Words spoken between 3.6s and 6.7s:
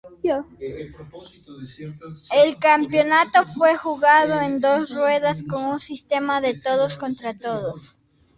jugado en dos ruedas con un sistema de